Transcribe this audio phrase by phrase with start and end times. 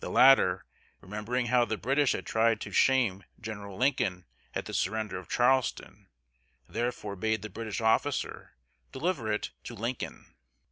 [0.00, 0.66] The latter,
[1.00, 6.08] remembering how the British had tried to shame General Lincoln at the surrender of Charleston,
[6.68, 8.56] therefore bade the British officer
[8.90, 10.34] deliver it to Lincoln.